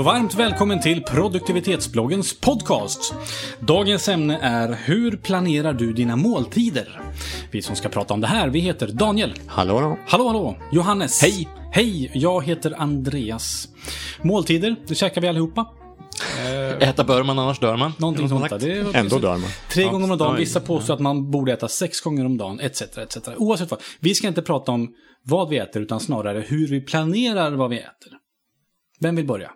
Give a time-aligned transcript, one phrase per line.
[0.00, 3.14] och varmt välkommen till produktivitetsbloggens podcast.
[3.60, 7.00] Dagens ämne är Hur planerar du dina måltider?
[7.50, 9.34] Vi som ska prata om det här, vi heter Daniel.
[9.46, 9.98] Hallå, hallå.
[10.06, 10.56] Hallå, hallå.
[10.72, 11.22] Johannes.
[11.22, 11.48] Hej.
[11.72, 13.68] Hej, jag heter Andreas.
[14.22, 15.66] Måltider, det käkar vi allihopa.
[16.80, 17.92] Äta bör man, annars dör man.
[17.98, 18.58] Någonting sånt där.
[18.58, 19.50] Det är Ändå dör man.
[19.72, 20.36] Tre gånger om dagen.
[20.36, 22.82] Vissa påstår att man borde äta sex gånger om dagen, etc.
[22.82, 23.16] etc.
[23.36, 23.80] Oavsett vad.
[24.00, 24.88] Vi ska inte prata om
[25.24, 28.12] vad vi äter, utan snarare hur vi planerar vad vi äter.
[29.00, 29.50] Vem vill börja?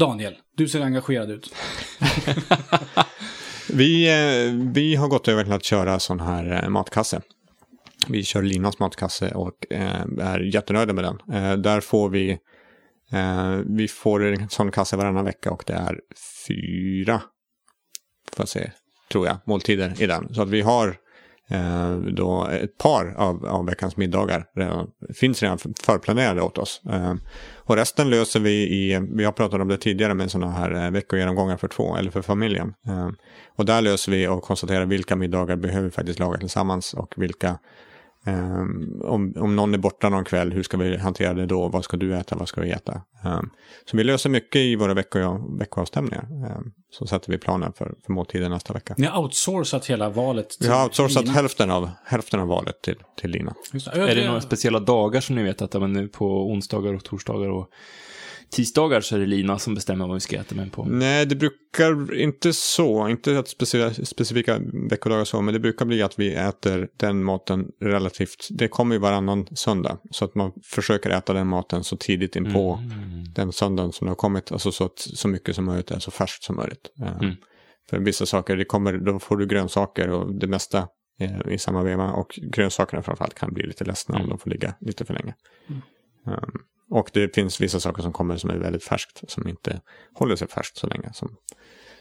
[0.00, 1.54] Daniel, du ser engagerad ut.
[3.72, 7.20] Vi, eh, vi har gått över till att köra sån här eh, matkasse.
[8.08, 11.18] Vi kör Linas matkasse och eh, är jättenöjda med den.
[11.62, 12.38] Där får vi,
[13.66, 16.00] vi får en sån kasse varannan vecka och det är
[16.46, 17.22] fyra,
[18.32, 18.70] får jag se,
[19.12, 20.34] tror jag, måltider i den.
[20.34, 20.96] Så att vi har
[21.50, 26.82] Eh, då ett par av, av veckans middagar redan, finns redan förplanerade åt oss.
[26.90, 27.14] Eh,
[27.56, 30.90] och resten löser vi i, vi har pratat om det tidigare med sådana här eh,
[30.90, 32.74] veckogenomgångar för två, eller för familjen.
[32.86, 33.08] Eh,
[33.56, 37.58] och där löser vi och konstaterar vilka middagar behöver vi faktiskt laga tillsammans och vilka
[38.26, 41.68] Um, om, om någon är borta någon kväll, hur ska vi hantera det då?
[41.68, 42.36] Vad ska du äta?
[42.36, 43.02] Vad ska vi äta?
[43.24, 43.50] Um,
[43.90, 46.26] så vi löser mycket i våra vecko, veckoavstämningar.
[46.30, 48.94] Um, så sätter vi planen för, för måltiden nästa vecka.
[48.98, 50.56] Ni har outsourcat hela valet.
[50.60, 51.34] Vi till har outsourcat Lina.
[51.34, 53.54] hälften av, hälften av valet till, till Lina.
[53.72, 53.88] Just.
[53.88, 57.48] Är det några speciella dagar som ni vet att men nu på onsdagar och torsdagar
[57.48, 57.70] och
[58.50, 60.84] tisdagar så är det Lina som bestämmer vad vi ska äta men på.
[60.84, 64.60] Nej, det brukar inte så, inte att specifika, specifika
[64.90, 68.98] veckodagar så, men det brukar bli att vi äter den maten relativt, det kommer ju
[69.00, 73.24] varannan söndag, så att man försöker äta den maten så tidigt in på Mm.
[73.34, 76.10] den söndagen som det har kommit, alltså så att så mycket som möjligt är så
[76.10, 76.90] färskt som möjligt.
[77.02, 77.34] Eh, Mm.
[77.90, 80.88] För vissa saker, det kommer, då får du grönsaker och det mesta
[81.20, 84.30] eh, i samma veva och grönsakerna framförallt kan bli lite ledsna om Mm.
[84.30, 85.34] de får ligga lite för länge.
[86.26, 86.34] Um,
[86.90, 89.80] och det finns vissa saker som kommer som är väldigt färskt, som inte
[90.14, 91.12] håller sig färskt så länge.
[91.12, 91.36] Som,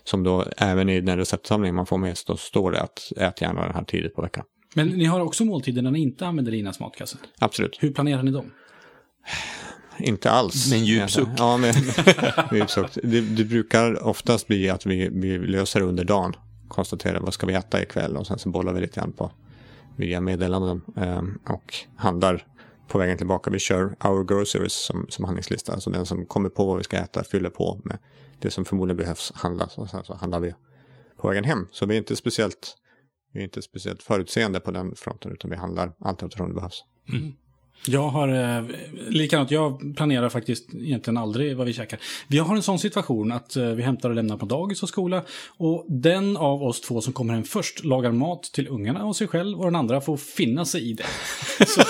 [0.04, 3.66] som då även i den receptsamling man får med så står det att ät gärna
[3.66, 4.44] den här tidigt på veckan.
[4.76, 7.18] Men ni har också måltider när ni inte använder Linas matkasse.
[7.40, 8.52] Absolut, Hur planerar ni dem?
[10.00, 10.70] inte alls.
[10.70, 11.28] Med en djup suck.
[11.38, 12.98] Ja, med, med djup suck.
[13.04, 16.34] Det, det brukar oftast bli att vi, vi löser under dagen.
[16.68, 19.32] Konstaterar vad ska vi äta ikväll och sen så bollar vi lite grann på
[19.96, 22.46] via meddelanden um, och handlar
[22.90, 23.52] på vägen tillbaka.
[23.52, 25.74] Vi kör our groceries som, som handlingslista.
[25.74, 27.98] Alltså den som kommer på vad vi ska äta fyller på med
[28.40, 29.78] det som förmodligen behövs handlas.
[29.78, 30.54] Och sen så handlar vi
[31.18, 31.68] på vägen hem.
[31.72, 32.76] Så vi är inte speciellt,
[33.34, 36.84] vi är inte speciellt förutseende på den fronten utan vi handlar allt eftersom det behövs.
[37.10, 37.34] Mm.
[37.88, 38.64] Jag har, eh,
[39.10, 42.00] likadant, jag planerar faktiskt egentligen aldrig vad vi käkar.
[42.28, 45.22] Vi har en sån situation att eh, vi hämtar och lämnar på dagis och skola.
[45.58, 49.28] Och den av oss två som kommer hem först lagar mat till ungarna och sig
[49.28, 51.04] själv och den andra får finna sig i det.
[51.68, 51.82] Så,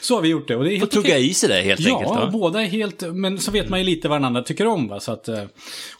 [0.00, 1.30] så har vi gjort det och det är Får helt tugga okej.
[1.30, 2.10] i sig det helt Ja, enkelt.
[2.16, 2.30] va?
[2.32, 4.88] båda är helt, men så vet man ju lite vad den andra tycker om.
[4.88, 5.00] Va?
[5.00, 5.42] Så att eh,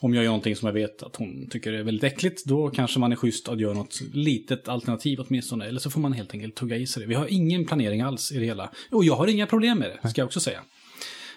[0.01, 2.99] om jag gör någonting som jag vet att hon tycker är väldigt äckligt, då kanske
[3.01, 5.67] man är schysst att göra något litet alternativ åtminstone.
[5.67, 7.09] Eller så får man helt enkelt tugga i sig det.
[7.09, 8.71] Vi har ingen planering alls i det hela.
[8.97, 10.61] Och jag har inga problem med det, ska jag också säga.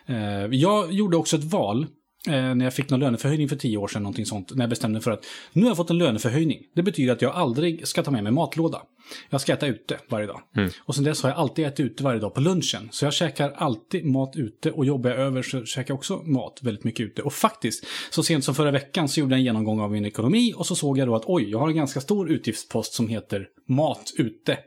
[0.06, 1.88] Eh, jag gjorde också ett val
[2.28, 4.94] eh, när jag fick någon löneförhöjning för tio år sedan, någonting sånt, när jag bestämde
[4.94, 6.60] mig för att nu har jag fått en löneförhöjning.
[6.76, 8.82] Det betyder att jag aldrig ska ta med mig matlåda.
[9.30, 10.42] Jag ska äta ute varje dag.
[10.80, 12.90] Och sen dess har jag alltid ätit ute varje dag på lunchen.
[12.92, 16.60] Så jag käkar alltid mat ute och jobbar jag över så käkar jag också mat
[16.62, 17.22] väldigt mycket ute.
[17.22, 20.54] Och faktiskt, så sent som förra veckan så gjorde jag en genomgång av min ekonomi
[20.56, 23.48] och så såg jag då att oj, jag har en ganska stor utgiftspost som heter
[23.68, 24.58] mat ute.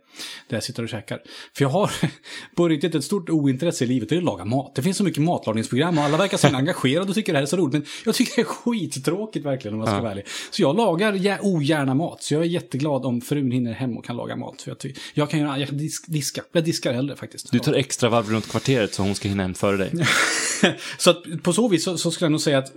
[0.49, 1.23] Där jag sitter och käkar.
[1.57, 1.91] För jag har
[2.57, 4.75] på riktigt ett stort ointresse i livet, det är att laga mat.
[4.75, 7.47] Det finns så mycket matlagningsprogram och alla verkar så engagerade och tycker det här är
[7.47, 7.73] så roligt.
[7.73, 10.25] Men jag tycker det är skittråkigt verkligen om jag ska vara ärlig.
[10.51, 12.23] Så jag lagar gär- ogärna mat.
[12.23, 14.63] Så jag är jätteglad om frun hinner hem och kan laga mat.
[14.63, 16.43] För jag, ty- jag kan göra, jag kan disk, diska.
[16.53, 17.53] Jag diskar hellre faktiskt.
[17.53, 19.93] Du tar extra varv runt kvarteret så hon ska hinna hem före dig.
[20.99, 22.73] så att på så vis så, så skulle jag nog säga att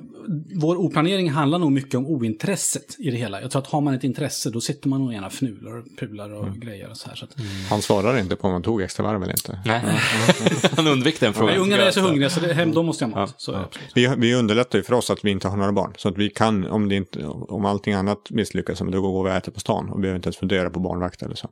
[0.55, 3.41] vår oplanering handlar nog mycket om ointresset i det hela.
[3.41, 6.33] Jag tror att har man ett intresse då sitter man nog gärna fnular och pular
[6.33, 7.15] och grejer och så här.
[7.15, 7.35] Så att,
[7.69, 9.59] Han svarar inte på om han tog extra varv eller inte.
[9.65, 9.81] Nej,
[10.75, 11.57] han undvek den frågan.
[11.57, 13.33] Ungarna är så hungriga så det, hem, då måste jag ha mat.
[13.37, 13.91] Så är det absolut.
[13.95, 15.93] Vi, vi underlättar ju för oss att vi inte har några barn.
[15.97, 19.35] Så att vi kan, om, det inte, om allting annat misslyckas, då går vi och
[19.35, 19.89] äter på stan.
[19.89, 21.44] Och vi behöver inte ens fundera på barnvakt eller så.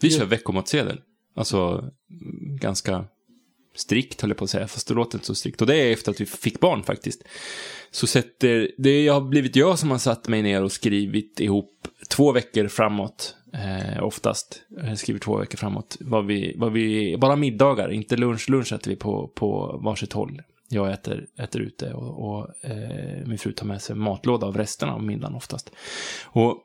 [0.00, 1.00] Vi kör veckomatsedel.
[1.36, 1.56] Alltså,
[2.10, 3.04] mm, ganska
[3.74, 5.60] strikt höll jag på att säga, fast det låter inte så strikt.
[5.60, 7.24] Och det är efter att vi fick barn faktiskt.
[7.90, 12.32] Så sätter, det har blivit jag som har satt mig ner och skrivit ihop två
[12.32, 14.62] veckor framåt, eh, oftast.
[14.68, 15.96] Jag skriver två veckor framåt.
[16.00, 18.50] Vad vi, vad vi, bara middagar, inte lunch.
[18.50, 20.42] Lunch äter vi på, på varsitt håll.
[20.68, 24.94] Jag äter, äter ute och, och eh, min fru tar med sig matlåda av resterna
[24.94, 25.70] av middagen oftast.
[26.24, 26.60] Och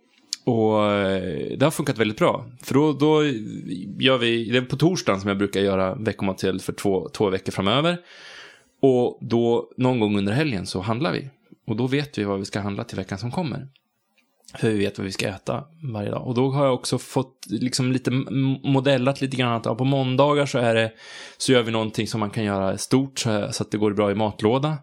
[0.46, 2.46] och eh, det har funkat väldigt bra.
[2.64, 3.24] För då, då
[4.00, 7.52] gör vi, det är på torsdagen som jag brukar göra veckomatsedel för två, två veckor
[7.52, 7.98] framöver.
[8.82, 11.30] Och då någon gång under helgen så handlar vi.
[11.68, 13.68] Och då vet vi vad vi ska handla till veckan som kommer.
[14.58, 15.64] För vi vet vad vi ska äta
[15.94, 16.28] varje dag.
[16.28, 18.12] Och då har jag också fått liksom lite
[18.64, 20.92] modellat lite grann att ja, på måndagar så är det
[21.38, 24.16] så gör vi någonting som man kan göra stort så att det går bra i
[24.16, 24.78] matlåda.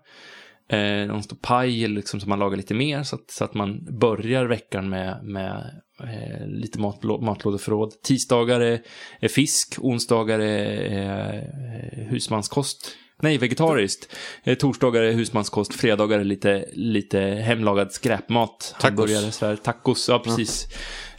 [0.69, 3.99] Eh, någon stor paj liksom så man lagar lite mer så att, så att man
[3.99, 8.03] börjar veckan med, med eh, lite matlå, matlådeförråd.
[8.03, 8.81] Tisdagar är,
[9.21, 12.97] är fisk, onsdagar är, eh, husmanskost.
[13.23, 14.17] Nej, vegetariskt.
[14.45, 18.75] Eh, torsdagar är husmanskost, fredagar är lite, lite hemlagad skräpmat.
[18.83, 19.57] Hamburgare, sådär.
[19.57, 20.67] Tacos, ja precis.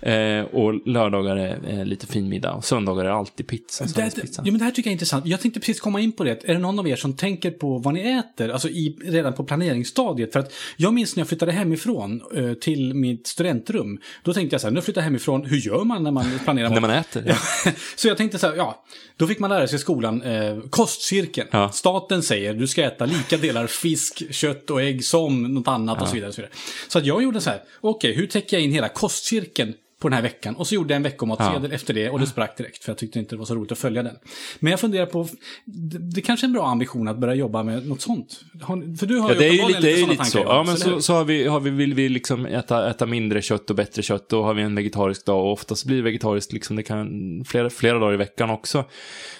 [0.01, 2.53] Eh, och lördagar är eh, lite fin middag.
[2.53, 3.83] Och söndagar är alltid pizza.
[3.83, 4.41] Det, söndagspizza.
[4.45, 5.25] ja, men det här tycker jag är intressant.
[5.25, 6.49] Jag tänkte precis komma in på det.
[6.49, 9.43] Är det någon av er som tänker på vad ni äter, alltså i, redan på
[9.43, 10.33] planeringsstadiet?
[10.33, 13.99] För att jag minns när jag flyttade hemifrån eh, till mitt studentrum.
[14.23, 16.69] Då tänkte jag så här, nu flyttar jag hemifrån, hur gör man när man planerar
[16.77, 17.23] När man äter.
[17.27, 17.35] Ja.
[17.95, 18.85] Så jag tänkte så här, ja,
[19.17, 21.47] då fick man lära sig i skolan eh, kostcirkeln.
[21.51, 21.69] Ja.
[21.69, 26.07] Staten säger du ska äta lika delar fisk, kött och ägg som något annat och
[26.07, 26.29] så vidare.
[26.29, 26.53] Och så, vidare.
[26.87, 30.15] så att jag gjorde så här, okej, hur täcker jag in hela kostcirkeln på den
[30.15, 30.55] här veckan?
[30.55, 33.19] Och så gjorde jag en veckomatsedel efter det och det sprack direkt för jag tyckte
[33.19, 34.15] inte det var så roligt att följa den.
[34.59, 35.27] Men jag funderar på,
[35.65, 38.41] det, det kanske är en bra ambition att börja jobba med något sånt.
[38.61, 40.39] Har, för du har Ja, det är ju lite, det är lite så.
[40.39, 43.69] Ja, men så, så har vi, har vi, vill vi liksom äta, äta mindre kött
[43.69, 44.29] och bättre kött.
[44.29, 47.09] Då har vi en vegetarisk dag och oftast blir det vegetariskt liksom, det kan
[47.47, 48.85] flera, flera dagar i veckan också.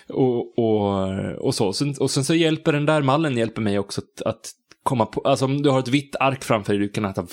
[0.10, 1.74] Och, och, och så.
[1.74, 4.52] Sen, och sen så hjälper den där mallen hjälper mig också att, att
[4.84, 7.28] komma på, alltså om du har ett vitt ark framför dig, du kan äta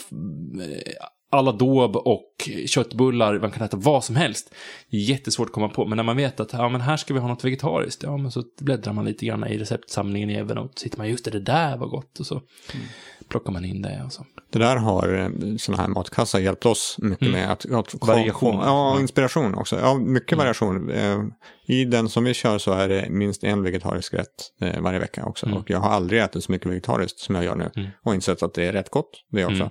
[1.35, 4.55] Aladåb alla dob och köttbullar, man kan äta vad som helst.
[4.89, 7.29] Jättesvårt att komma på, men när man vet att ja, men här ska vi ha
[7.29, 10.99] något vegetariskt, ja men så bläddrar man lite grann i receptsamlingen i Evernote, så hittar
[10.99, 12.35] man just det, det där var gott och så.
[12.35, 12.87] Mm
[13.35, 14.25] plockar man in det och så.
[14.53, 17.51] Det där har sådana här matkassar hjälpt oss mycket med.
[17.53, 18.55] Att, att Variation.
[18.55, 19.81] Ja, inspiration också.
[19.81, 20.91] Ja, mycket variation.
[20.91, 21.19] Eh,
[21.67, 24.29] I den som vi kör så är det minst en vegetarisk rätt
[24.61, 25.47] eh, varje vecka också.
[25.47, 27.91] Och jag har aldrig ätit så mycket vegetariskt som jag gör nu.
[28.03, 29.71] Och insett att det är rätt gott, det också.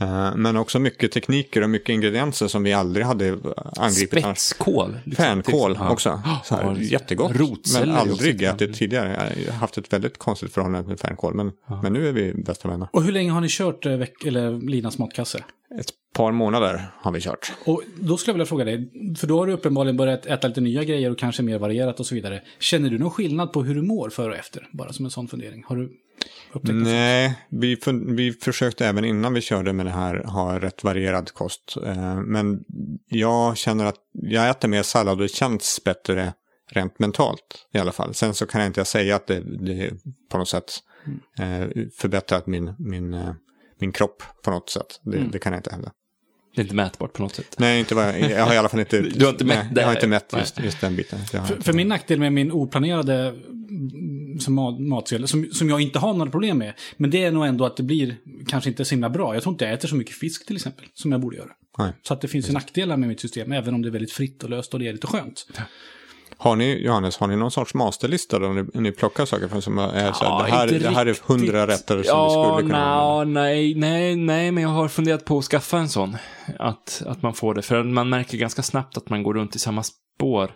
[0.00, 3.38] Eh, men också mycket tekniker och mycket ingredienser som vi aldrig hade
[3.76, 4.20] angripit.
[4.24, 4.96] Spetskål.
[5.04, 5.24] liksom.
[5.24, 5.90] Fänkål Ja.
[5.90, 6.22] också.
[6.44, 7.32] Så här, Ja, jättegott.
[7.36, 9.32] men också aldrig ätit tidigare.
[9.46, 11.34] Jag har haft ett väldigt konstigt förhållande till fänkål.
[11.34, 11.52] Men,
[11.82, 12.88] men nu är vi bästa vänner.
[12.94, 15.44] Och hur länge har ni kört eh, veck- eller Linas matkasse?
[15.80, 17.52] Ett par månader har vi kört.
[17.64, 20.60] Och då skulle jag vilja fråga dig, för då har du uppenbarligen börjat äta lite
[20.60, 22.42] nya grejer och kanske mer varierat och så vidare.
[22.58, 24.68] Känner du någon skillnad på hur du mår före och efter?
[24.72, 25.64] Bara som en sån fundering.
[25.66, 25.90] Har du
[26.52, 26.74] upptäckt?
[26.74, 31.76] Nej, vi, vi försökte även innan vi körde med det här ha rätt varierad kost.
[31.86, 32.64] Eh, Men
[33.08, 36.32] jag känner att jag äter mer sallad och det känns bättre
[36.74, 38.14] rent mentalt i alla fall.
[38.14, 39.90] Sen så kan jag inte säga att det, det
[40.30, 40.72] på något sätt
[41.38, 41.68] eh,
[41.98, 43.34] förbättrat min, min, eh,
[43.80, 45.00] min kropp på något sätt.
[45.02, 45.92] Det, det kan jag inte hävda.
[46.54, 47.56] Det är inte mätbart på något sätt.
[47.58, 49.00] Nej, inte jag, jag har i alla fall inte...
[49.14, 51.18] Du har inte mätt nej, Jag har inte mätt just, just den biten.
[51.32, 55.48] Jag har För, inte- för min nackdel med min oplanerade mm, som mat, matsedel, som,
[55.52, 58.16] som jag inte har några problem med, men det är nog ändå att det blir
[58.48, 59.34] kanske inte så himla bra.
[59.34, 61.50] Jag tror inte jag äter så mycket fisk till exempel, som jag borde göra.
[61.78, 61.92] Nej.
[62.02, 64.44] Så att det finns ju nackdelar med mitt system, även om det är väldigt fritt
[64.44, 65.46] och löst och det är lite skönt.
[66.36, 69.78] Har ni, Johannes, har ni någon sorts masterlista då ni, ni plockar saker från som
[69.78, 72.68] är så här, Ja, det, här, det här är hundra rätter som ja, vi skulle
[72.68, 73.40] kunna använda?
[73.40, 76.16] nej, nej, nej, men jag har funderat på att skaffa en sån.
[76.58, 77.62] Att, att man får det.
[77.62, 80.50] För man märker ganska snabbt att man går runt i samma spår.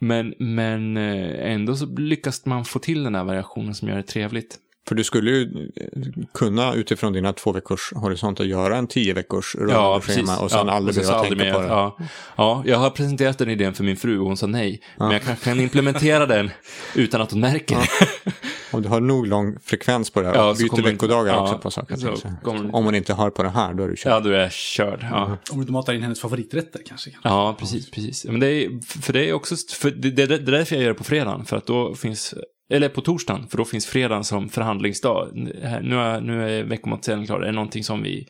[0.00, 4.02] Men, men eh, ändå så lyckas man få till den här variationen som gör det
[4.02, 4.58] trevligt.
[4.88, 5.42] För du skulle ju
[5.76, 9.56] eh, kunna utifrån dina två veckors horisonter göra en tio veckors
[10.02, 11.66] schema och sen Ja, aldrig behöva tänka aldrig på mer.
[11.68, 11.72] det.
[11.74, 11.96] Ja.
[12.36, 14.82] ja, jag har presenterat den idén för min fru och hon sa nej.
[14.98, 16.50] Men jag kanske kan implementera den
[16.94, 18.32] utan att hon märker det.
[18.72, 21.58] Om du har nog lång frekvens på det här, Ja, och byter veckodagar ja, också
[21.58, 21.96] på saker.
[21.96, 22.28] så så.
[22.42, 24.06] kommer- Om man inte hör på det här, då är du kört.
[24.12, 25.06] Ja, då är jag körd.
[25.10, 25.24] Ja.
[25.50, 27.10] Om du inte matar in hennes favoriträtter kanske.
[27.24, 28.24] Ja, precis, precis.
[28.24, 28.70] Men det är,
[29.02, 31.44] för det är också, för det, det, det är därför jag gör det på fredagen,
[31.44, 32.34] för att då finns,
[32.70, 35.28] eller på torsdagen, för då finns fredagen som förhandlingsdag.
[35.34, 38.26] Nu är, nu är veckomatsedeln klar, är det någonting som vi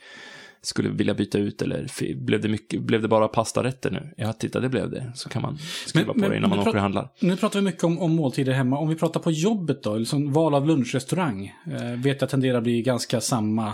[0.63, 4.15] skulle vilja byta ut eller blev det, mycket, blev det bara pastarätter nu?
[4.17, 5.13] Ja, titta, det blev det.
[5.15, 7.09] Så kan man skriva Men- på men- det innan man åker och handlar.
[7.21, 8.79] Nu pratar vi mycket om, om måltider hemma.
[8.79, 11.55] Om vi pratar på jobbet då, liksom val av lunchrestaurang.
[11.67, 13.73] Eh, vet jag tenderar att bli ganska samma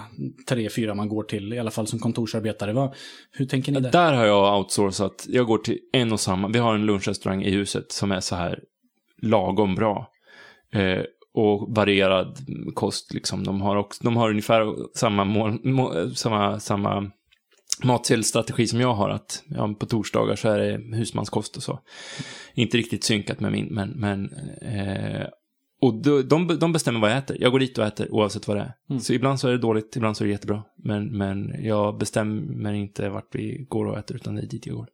[0.49, 2.73] tre, fyra man går till, i alla fall som kontorsarbetare.
[2.73, 2.95] Vad,
[3.33, 3.93] hur tänker ni där?
[3.93, 5.27] Där har jag outsourcat.
[5.29, 6.49] Jag går till en och samma.
[6.49, 8.61] Vi har en lunchrestaurang i huset som är så här
[9.23, 10.11] lagom bra.
[10.77, 11.05] Eh,
[11.35, 12.39] och varierad
[12.75, 13.45] kost liksom.
[13.45, 17.11] De har, också, de har ungefär samma, mål, må, samma, samma
[17.85, 19.11] matsedelstrategi som jag har.
[19.11, 21.81] Att ja, på torsdagar så är det husmanskost och så.
[22.55, 23.91] Inte riktigt synkat med min, men...
[23.91, 24.31] men
[24.63, 25.27] eh,
[25.81, 27.37] och de, de, de bestämmer vad jag äter.
[27.41, 28.99] Jag går dit och äter oavsett vad det är.
[28.99, 30.63] Så ibland så är det dåligt, ibland så är det jättebra.
[30.85, 34.77] Men, men jag bestämmer inte vart vi går och äter, utan det är dit jag
[34.77, 34.89] går.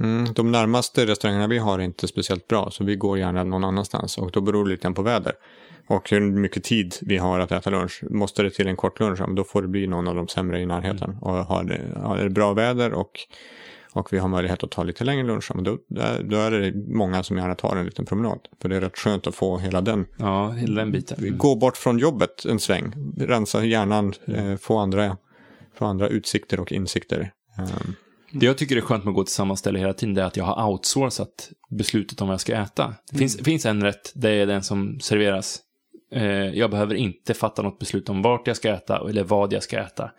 [0.00, 3.64] Mm, de närmaste restaurangerna vi har är inte speciellt bra, så vi går gärna någon
[3.64, 4.18] annanstans.
[4.18, 5.32] Och då beror det lite på väder.
[5.86, 8.02] Och hur mycket tid vi har att äta lunch.
[8.10, 10.66] Måste det till en kort lunch, då får det bli någon av de sämre i
[10.66, 11.16] närheten.
[11.20, 13.10] Och har det, har det bra väder och,
[13.92, 15.78] och vi har möjlighet att ta lite längre lunch, då,
[16.22, 18.38] då är det många som gärna tar en liten promenad.
[18.62, 20.06] För det är rätt skönt att få hela den.
[20.16, 21.38] Ja, hela den biten.
[21.38, 25.16] Gå bort från jobbet en sväng, rensa hjärnan, eh, få, andra,
[25.78, 27.32] få andra utsikter och insikter.
[27.58, 27.94] Um,
[28.34, 30.26] Det jag tycker är skönt med att gå till samma ställe hela tiden det är
[30.26, 32.94] att jag har outsourcat beslutet om vad jag ska äta.
[33.10, 35.60] Det finns, finns en rätt, det är den som serveras.
[36.12, 39.62] Eh, jag behöver inte fatta något beslut om vart jag ska äta eller vad jag
[39.62, 40.10] ska äta.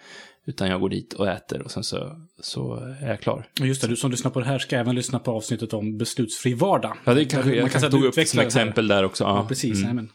[0.48, 3.48] Utan jag går dit och äter och sen så, så är jag klar.
[3.60, 6.54] Just det, du som lyssnar på det här ska även lyssna på avsnittet om beslutsfri
[6.54, 6.98] vardag.
[7.04, 9.24] Ja, det kanske, Man jag kan kanske tog upp som exempel där också.
[9.24, 9.84] Ja, Ja, precis.
[9.84, 9.96] Mm.
[9.96, 10.06] nej,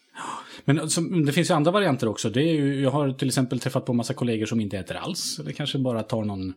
[0.64, 2.30] Men, som, det finns ju andra varianter också.
[2.30, 5.38] Det är ju, jag har till exempel träffat på massa kollegor som inte äter alls.
[5.38, 6.54] Eller kanske bara tar någon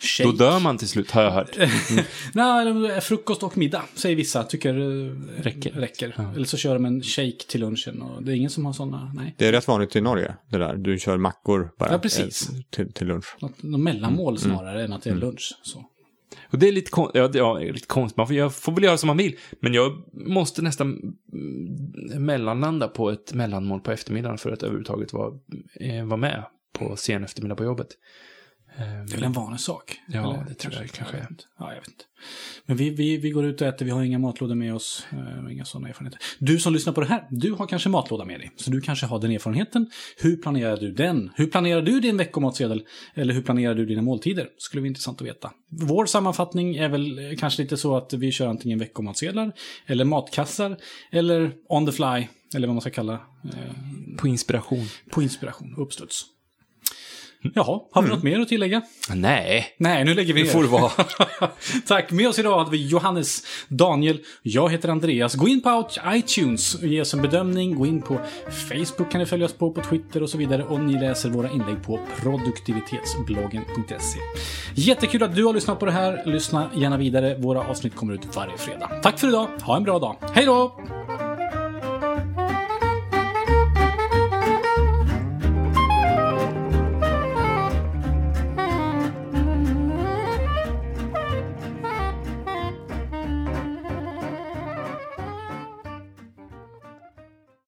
[0.00, 0.30] shake.
[0.30, 1.56] Då dör man till slut, har jag hört.
[2.32, 4.42] Nej, eller frukost och middag, säger vissa.
[4.42, 5.70] Tycker eh, Räcker.
[5.70, 6.30] räcker.
[6.34, 8.02] Eller så kör de en shake till lunchen.
[8.02, 9.34] Och det är ingen som har sådana, nej.
[9.38, 10.74] det är rätt vanligt i Norge, det där.
[10.76, 12.48] Du kör mackor bara Ja, precis.
[12.50, 13.36] eh, till, till lunch.
[13.40, 15.54] Något, något mellanmål snarare än att det är lunch.
[15.62, 15.84] Så.
[16.50, 18.72] Och det är lite, kon- ja, det- ja, är lite konstigt, man får, jag får
[18.72, 19.36] väl göra som man vill.
[19.60, 20.98] Men jag måste nästan
[21.32, 25.32] mm, mellanlanda på ett mellanmål på eftermiddagen för att överhuvudtaget vara,
[25.80, 26.44] eh, vara med
[26.78, 27.88] på sen eftermiddag på jobbet.
[28.78, 30.00] Eh, Det är väl en vanlig sak?
[30.06, 31.44] Ja, det tror jag kanske inte.
[31.58, 32.04] Ja, jag vet inte.
[32.66, 35.06] Men vi, vi, vi går ut och äter, vi har inga matlådor med oss.
[35.12, 36.20] Eh, inga sådana erfarenheter.
[36.38, 38.50] Du som lyssnar på det här, du har kanske matlåda med dig.
[38.56, 39.90] Så du kanske har den erfarenheten.
[40.16, 41.30] Hur planerar du den?
[41.36, 42.84] Hur planerar du din veckomatsedel?
[43.14, 44.48] Eller hur planerar du dina måltider?
[44.58, 45.50] Skulle vara intressant att veta.
[45.70, 49.52] Vår sammanfattning är väl eh, kanske lite så att vi kör antingen veckomatsedlar,
[49.86, 50.76] eller matkassar,
[51.12, 53.12] eller on the fly, eller vad man ska kalla
[53.44, 53.50] eh,
[54.18, 54.84] På inspiration.
[55.10, 56.24] på inspiration, uppstuds.
[57.52, 58.82] Jaha, har vi något mer att tillägga?
[59.14, 59.66] Nej.
[59.78, 60.50] Nej, nu lägger vi ner.
[60.50, 60.90] får det vara.
[61.86, 62.10] Tack.
[62.10, 65.34] Med oss idag hade vi Johannes, Daniel, jag heter Andreas.
[65.34, 67.74] Gå in på iTunes och ge oss en bedömning.
[67.74, 68.20] Gå in på
[68.68, 70.64] Facebook kan ni följa oss på, på Twitter och så vidare.
[70.64, 74.18] Och ni läser våra inlägg på produktivitetsbloggen.se.
[74.74, 76.22] Jättekul att du har lyssnat på det här.
[76.26, 77.36] Lyssna gärna vidare.
[77.38, 78.90] Våra avsnitt kommer ut varje fredag.
[79.02, 79.48] Tack för idag.
[79.62, 80.16] Ha en bra dag.
[80.34, 80.80] Hej då!